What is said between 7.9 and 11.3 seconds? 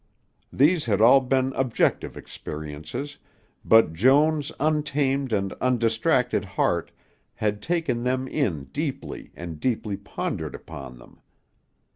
them in deeply and deeply pondered upon them.